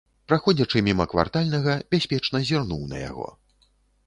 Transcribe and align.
Праходзячы 0.31 0.81
міма 0.87 1.05
квартальнага, 1.11 1.75
бяспечна 1.93 2.37
зірнуў 2.49 2.81
на 2.97 3.05
яго. 3.09 3.29